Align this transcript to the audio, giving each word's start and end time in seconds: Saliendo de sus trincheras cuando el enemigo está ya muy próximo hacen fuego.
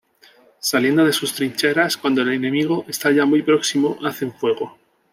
Saliendo 0.57 1.05
de 1.05 1.13
sus 1.13 1.31
trincheras 1.35 1.95
cuando 1.95 2.23
el 2.23 2.31
enemigo 2.33 2.85
está 2.87 3.11
ya 3.11 3.23
muy 3.27 3.43
próximo 3.43 3.99
hacen 4.03 4.33
fuego. 4.33 4.75